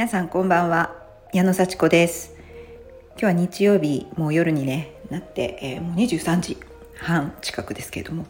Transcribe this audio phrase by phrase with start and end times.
[0.00, 0.96] 皆さんこんばんは。
[1.34, 2.34] 矢野幸子です。
[3.10, 6.56] 今日は日曜日もう夜にねなって、えー、もう23時
[6.96, 8.26] 半近くですけれども。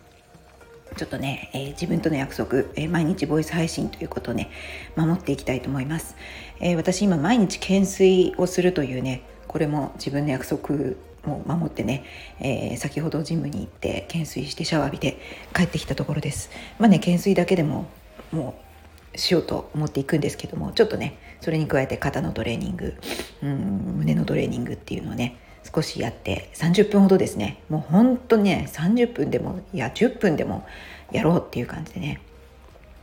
[0.97, 4.51] ちょっとね、えー、自分との約束、えー、毎日ボイス配信ということをね
[4.97, 6.17] 守っていきたいと思います、
[6.59, 12.03] え私今毎日懸垂をするというねこれも自分の約束も守ってね、
[12.41, 15.21] え先ほどジムに行って懸垂してシャワー浴びて
[15.55, 16.51] 帰ってきたところです。
[16.81, 17.87] まあね懸垂だけでも
[18.33, 18.70] もう
[19.17, 22.95] しようと思っていくんですけどもちょっとねそれに加えて肩のトレーニング
[23.43, 25.37] うん胸のトレーニングっていうのをね
[25.75, 30.67] 少しやって30分ほどですねもうほんとね30分でもいや10分でも
[31.13, 32.21] やろうっていう感じでね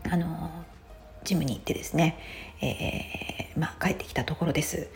[0.09, 0.65] あの
[1.23, 2.17] ジムに行ってですね、
[2.61, 4.87] えー、まあ、帰ってきたところです。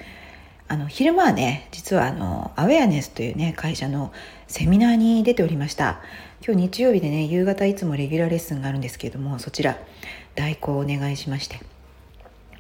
[0.70, 4.14] あの昼間はね実はあのアウェアネスというね会社の
[4.48, 6.00] セミナーに出ておりました
[6.44, 9.78] 今日日曜日でね夕方いつもレギュラーレッスンがあるんですけれどもそちら
[10.34, 11.60] 代行をお願いしまして。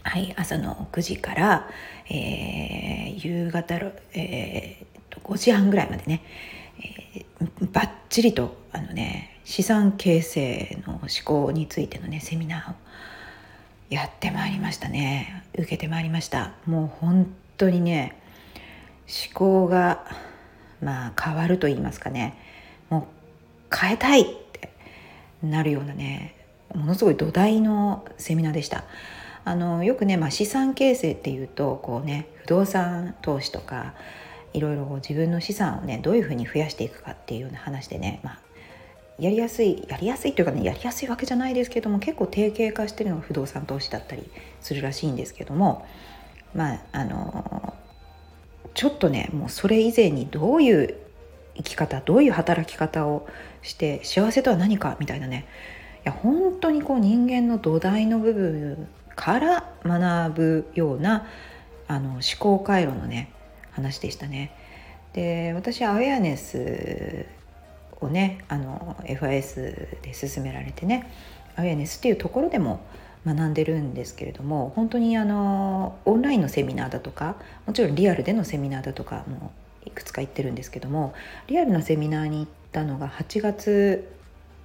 [0.04, 1.70] はい、朝の9時から、
[2.10, 3.76] えー、夕方、
[4.14, 6.24] えー、5時半ぐらいまでね、
[7.16, 12.76] えー、ばっちりとあのね資産形成の思考についてのねセミナーを
[13.90, 15.44] やってまいりましたね。
[15.56, 16.54] 受けてまいりました。
[16.66, 18.16] もう本当にね
[19.08, 20.06] 思考が
[20.82, 22.38] まあ変わると言いますかね。
[22.90, 23.21] もう
[23.74, 24.72] 変えたいって
[25.44, 26.36] なるようなね
[26.76, 28.84] ものすごい土台のセミナーでした。
[29.44, 33.96] あのよくね、まあ、資産形成っていうとこうね不動産投資とか
[34.54, 38.40] いろいろ自分の資産をねどういうふうに増やしていくかっていうような話でね、まあ、
[39.18, 45.88] やりやすいやりやすいというかねやりやすいわけじゃないですけども結構定型化してるのが不動産投資だったりするらしいんですけども
[46.54, 47.74] まああの
[48.74, 50.96] ちょっとねもうそれ以前にどういう
[51.56, 53.28] 生き方どういう働き方を
[53.62, 55.46] して幸せとは何かみたいなね
[56.04, 61.28] いや本当にこう人間の土台の部分から学ぶような
[61.88, 63.32] あの思考回路のね
[63.72, 64.52] 話でしたね。
[65.14, 67.26] で私アウェアネス
[68.00, 71.12] をねあの FIS で進められてね
[71.56, 72.80] アウェアネスっていうところでも
[73.26, 77.36] 学んでるんですけれども本当にあのオンラインのセミナーだとか
[77.68, 79.52] もちろんリアルでのセミナーだとかも
[79.86, 81.14] いくつか行ってるんですけども
[81.48, 84.08] リアルのセミナーに行ったのが8月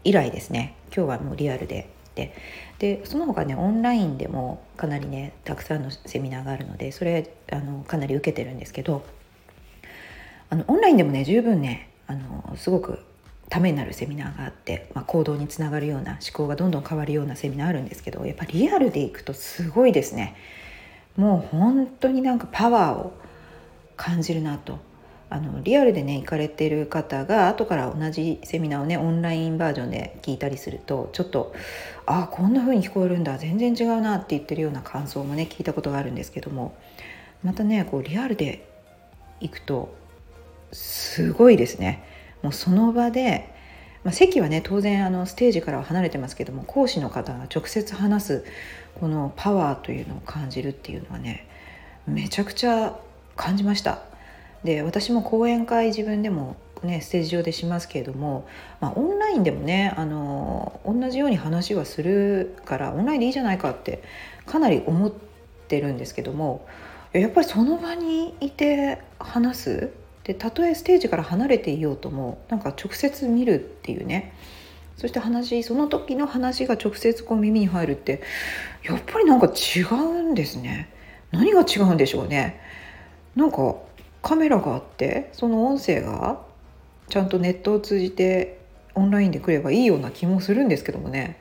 [0.05, 0.77] 以来ですね。
[0.95, 1.91] 今日はもうリアルで。
[2.15, 2.35] で
[2.79, 9.05] でその他ねオンラインでもかなりねたくさんのセミナーがあるのでそれあのかなり受けてるんですけど
[10.49, 13.01] あのオンラインでもね十分ねあのすごく
[13.49, 20.37] ためになるセミナーがあって、まあ、行動につながるような思考がどんどん変わるようなセミナーあるんですけどやっぱリアルでいくとすごいですね。
[21.17, 23.13] もう本当になんかパワーを
[23.97, 24.79] 感じるなと
[25.29, 31.53] あのリアルでね行かれてる方が後から同じセミナーをねオンラインバージョンで聞いたりするとちょっと
[32.07, 36.77] ああこんな風に聞こえるんだ全然違うなって言ってるような感想もね聞いたことがあるんですけども
[37.43, 38.69] またねこうリアルで
[39.41, 39.95] 行くと
[40.73, 42.05] すごいですね
[42.43, 43.53] もうその場で、
[44.05, 48.45] まあ、席はね当然あのステージからは離れてますけども講師の方が直接話す
[49.01, 51.49] このパワーというのを感じるっていうのはね
[52.07, 52.97] めちゃくちゃ
[53.35, 54.16] 感じました。
[54.67, 58.47] で私も講演会自分でもね、ステージ上でしますけれども、
[58.81, 64.03] まあ、オンラインでもねあの同じように話はするからオンラインでいいじゃないかって
[64.45, 65.11] かなり思っ
[65.69, 66.67] てるんですけども
[67.15, 69.91] やっぱりその場にいて話す？
[70.25, 74.35] でたとえステージから離れていようともなんか直接見るっていうね。
[74.99, 78.23] そして話その時の話が直接こう耳に入るって
[78.83, 80.91] やっぱりなんか違うんですね。
[81.31, 82.61] 何が違うんでしょうね。
[83.35, 83.77] なんか
[84.27, 86.41] カメラがあってその音声が
[87.09, 88.59] ちゃんとネットを通じて
[88.97, 91.41] オンラインで来ればいいような気もするんですけどもね。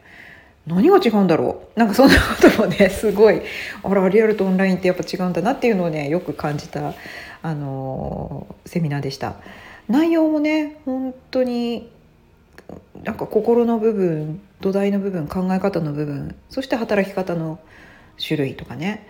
[0.68, 1.80] 何が違うんだろう。
[1.80, 3.42] なんかそんなこともね すごい
[3.82, 6.94] あらリアルとオンラインってやっぱ違うんだなっていうのをねよく感じた、
[7.42, 9.38] あのー、セミナーでした。
[9.90, 11.90] 内容もね本当に
[13.04, 17.58] なんか心の部分土台の部分考え方の部分そして働き方の
[18.24, 19.08] 種類とかね。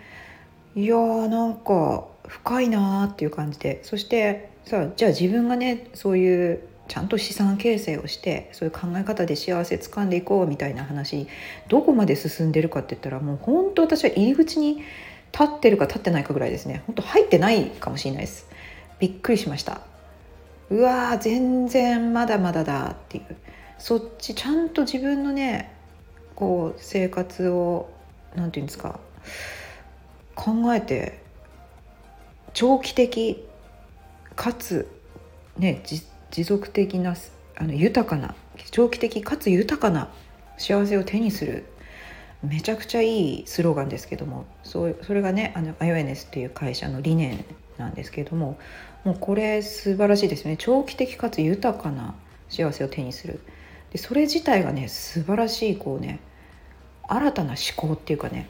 [0.74, 3.80] いやーなんか深いなーっていう感じで。
[3.82, 11.26] そしてさあじゃあ自分がねそういうちゃんと資産形成をしてそういう考え方で幸せ掴んでいこうみたいな話
[11.68, 14.82] どこまで進んでるかって言ったらもう本当私は入り口に
[15.32, 16.82] 立ってるか立ってないかぐらいですね。
[16.86, 18.48] 本当入ってないかもしれないです。
[18.98, 19.80] びっくりしました。
[20.70, 23.36] うわー全然まだまだだっていう。
[23.78, 25.72] そっちちゃんと自分のね
[26.34, 27.90] こう生活を
[28.34, 28.98] 何て言うんですか
[30.34, 31.20] 考えて
[32.56, 33.44] 長期的
[34.34, 34.88] かつ、
[35.58, 35.82] ね、
[36.30, 37.14] 持続的な
[37.54, 38.34] あの豊かな
[38.70, 40.08] 長期的かつ豊かな
[40.56, 41.66] 幸せを手にする
[42.42, 47.44] めちゃくちゃいいスローガンですけどもそうそれがねあのアヨエネスっていう会社の理念
[47.76, 48.58] なんですけども
[49.04, 50.56] もうこれ素晴らしいですね。
[50.58, 52.14] 長期的かつ豊かな
[52.48, 53.40] 幸せを手にする。
[53.92, 56.20] でそれ自体がね素晴らしいこうね
[57.06, 58.48] 新たな思考っていうかね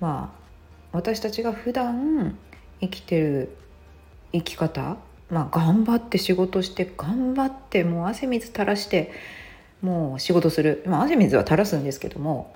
[0.00, 0.42] まあ
[0.92, 2.36] 私たちが普段
[2.82, 3.56] 生きてる
[4.32, 4.98] 生き方？
[5.30, 9.10] まあ頑張って仕事して頑張ってもう汗水垂らして
[9.80, 12.54] もう仕事する、まあ、汗水は垂らすんですけども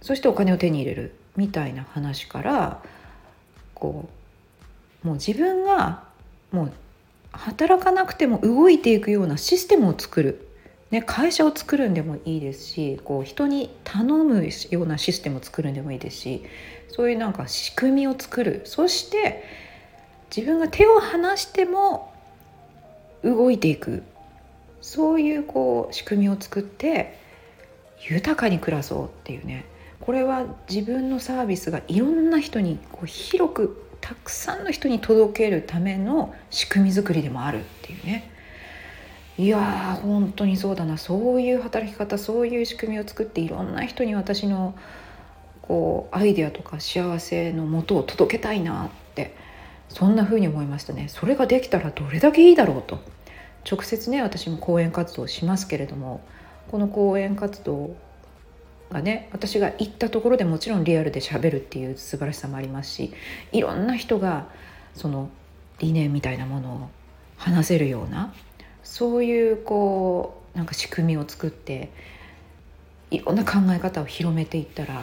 [0.00, 1.14] そしてお金を手に入れる。
[1.36, 2.82] みたいな話から
[3.72, 4.08] こ
[5.04, 6.02] うもう自分が
[6.50, 6.72] もう
[7.32, 10.48] 働かなくても動いていくようなシステムを作る、
[10.90, 16.44] ね、会社を作るんでもいいですしこう人に頼むようなシステムを作るんでもいいですし
[16.88, 18.62] そういうなんか仕組みを作る。
[18.64, 19.44] そして
[20.34, 22.12] 自分が手を離しても
[23.22, 24.02] 動いていく。
[24.80, 27.18] そういうこう仕組みを作って
[28.08, 29.66] 豊かに暮らそうっていうね。
[30.00, 38.30] これは自分のサービスがいろんな人にこう広くたくさんの人に届けるための仕組み作りでもあるっていうね。
[39.38, 40.98] いやー本当にそうだな。
[40.98, 44.74] そういう働き方そういう仕組みを作っていろんな人に私の
[45.62, 49.34] こうアイデアとか幸せのもとを届けたいなって
[49.88, 51.08] そんな風に思いましたね。
[51.08, 52.98] それができたらどれだけいいだろうと。
[53.70, 56.20] 直接ね私も講演活動しますけれども
[56.70, 57.94] この講演活動
[58.90, 63.12] がね私が行ったところでもちろんリアルでしゃべるっていう素晴らしさもありますし
[63.52, 64.48] いろんな人が
[64.94, 65.30] その
[65.78, 66.88] 理念みたいなものを
[67.36, 68.32] 話せるような
[68.90, 71.92] そういうこうなんか仕組みを作って
[73.12, 75.02] いろんな考え方を広めていったら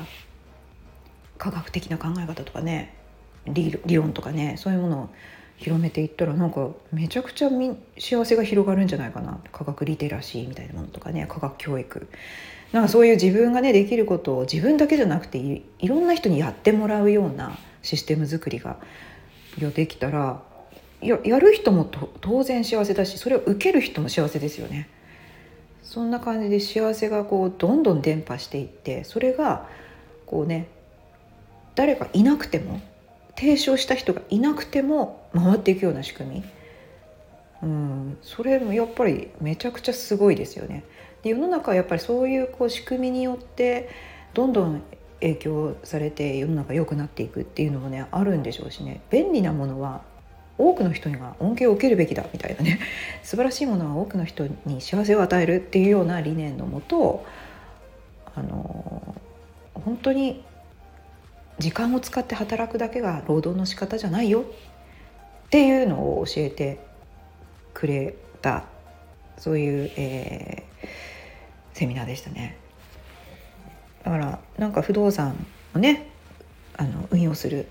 [1.37, 2.93] 科学的な考え方とかね
[3.45, 5.09] 理論とかねそういうものを
[5.55, 7.49] 広めていったらなんかめちゃくちゃ
[7.97, 9.39] 幸せが広がるんじゃないかな。
[9.53, 12.09] 科学リテラシーみたいなものとかね科学教育。
[12.73, 18.79] なんかそういう自分がねできることを自分だけじゃなくていろんな人にやってもらうようなシステム作りが
[19.73, 20.43] できたら
[21.01, 21.85] やる人も
[22.21, 24.89] 当然幸せだしそれを受ける人も幸せですよね。
[25.83, 29.67] そんな感じで幸せがこうどんどん伝播していってそれが
[30.25, 30.67] こうね
[31.75, 32.81] 誰かいなくても
[33.37, 36.43] 提唱した人がいなくても回っていくような仕組み、
[37.63, 40.83] うん、それもやっぱりめちゃくちゃすごいですよね。
[41.21, 43.89] で世の中はやっぱりそういうこう仕組みによって
[44.33, 44.81] どんどん
[45.21, 50.01] 影響されて世の中良くなっていくっていうのもねあるんでしょうしね便利なものは
[50.57, 52.79] 多くの人には恩恵を受けるべきだみたいなね
[53.23, 57.25] 素晴らしいものは多くの人に幸せを与えるっていうような理念のもと
[58.35, 59.15] あの
[59.73, 60.43] 本当に
[61.59, 66.79] 時間を使って働くだけが労働の仕方じゃないよっていうのを教えて
[67.73, 68.65] くれた
[69.37, 70.87] そういう、えー、
[71.73, 72.57] セミナーでしたね。
[74.03, 75.35] だからなんか不動産
[75.75, 76.09] をね
[76.75, 77.67] あの運用する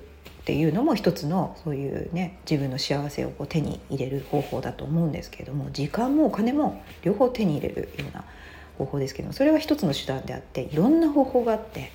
[0.46, 8.22] っていうのも一つのそういうね自分の幸せをこう手に入れる方法だと思うんですけれども時間もお金も両方手に入れるような
[8.78, 11.90] 方法ですけどそれは一つの手段であっていろんな方法があって、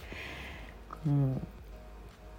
[1.08, 1.42] うん、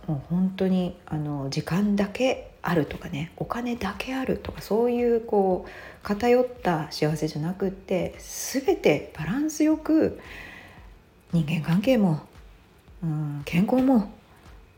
[0.07, 5.71] もう本当にあの時間だけあるとかねお金だけあるとかそういうこう
[6.03, 10.21] 偏った幸せじゃなくって全てバランスよく
[11.33, 12.21] 人間関係も、
[13.03, 14.13] うん、健康も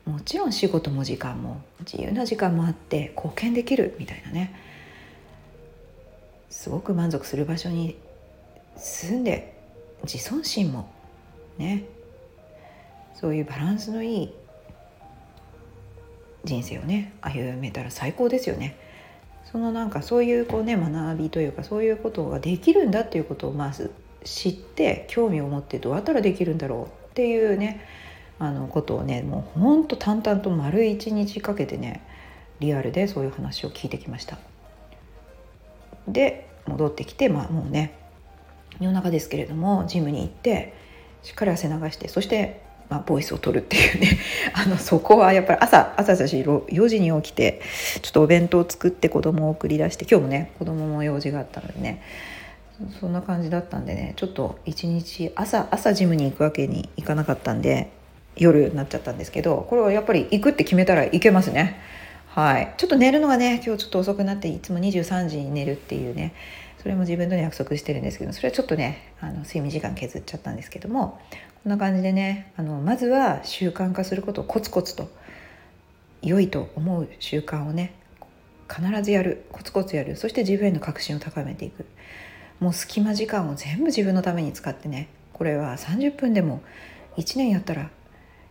[0.06, 4.54] もちろん仕事も時間も自由な時間もあって貢献できるみたいなね
[6.50, 7.96] すごく満足する場所に
[8.76, 9.56] 住んで
[10.02, 10.90] 自尊心も
[11.58, 11.84] ね
[13.14, 14.34] そういうバランスのいい
[16.44, 18.76] 人生をね歩めたら最高ですよね。
[19.50, 23.92] そのなんかそういうこうね学びというかそういうことができるんだっていうことをまず
[24.24, 27.86] 知って興味を持ってどうやったらできるんだろうっていうね
[28.38, 32.02] あのことをねもうほんと淡々と丸一日かけてね
[32.60, 34.38] リアルでそういう話を聞いてきました。
[36.08, 37.98] で戻ってきてまあもうね
[38.80, 40.74] 夜中ですけれどもジムに行って
[41.22, 44.18] しっかり汗流してそしてまあ、ボイスを取るっていうね
[44.52, 47.62] あのそこはやっぱり朝朝だし4時に起きて
[48.02, 52.02] ちょっとお弁当を作って子供を送り出して今日もね子供も用事があったのでね
[53.00, 57.90] そんな感じだったんでねちょっと一日朝朝ジムに行くわけにいかなかったんで
[58.36, 61.80] 夜になっちゃったんですけどこれはやっぱり行くって決めたら行けますね。
[62.28, 62.74] はい。
[62.78, 66.34] ちょっと寝るのがね今日ちょっと遅くなっていつも23時に寝るっていうね
[66.82, 71.20] それも自分との約束してるんですけどそれはちょっとねあの睡眠時間削っちゃったんですけども
[71.62, 75.08] こんな感じでねあのまずは習慣化することをコツコツと
[76.22, 77.94] 良いと思う習慣をね
[78.68, 80.16] 必ずやるコツコツやる。
[80.16, 81.84] そして自分への確信を高めていく。
[82.60, 86.62] もう隙間時間を全部自分のために使ってねこれは30分でも
[87.16, 87.90] 1年やったら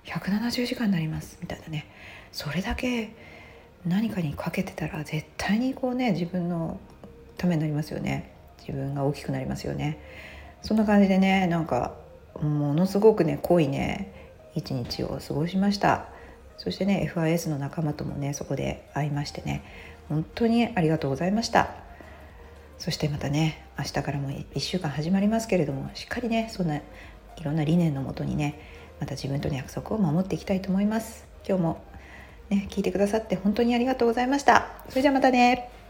[0.05, 1.85] 170時間になりますみたいなね。
[2.31, 3.11] それだけ
[3.85, 6.79] 何かにかけてたら絶対にこうね自分の
[7.37, 8.31] ためになりますよね。
[8.59, 9.99] 自分が大きくなりますよね。
[10.61, 11.95] そんな感じでねなんか
[12.41, 14.11] ものすごくね濃いね
[14.55, 16.05] 一日を過ごしました。
[16.57, 19.63] そしてね FIS の仲間ともねそこで会いましてね
[20.07, 21.75] 本当にありがとうございました。
[22.77, 26.83] そしてまたね明日からも1週間始まりますけれどもしっかりねそんない
[27.43, 28.59] ろんな理念のもとにね
[28.99, 31.25] また自分との約束を守っていきたいと思います。
[31.47, 31.83] 今日も
[32.49, 34.67] ね聞いてくださって本当にありがとうございました。
[34.89, 35.82] それじゃあまたね。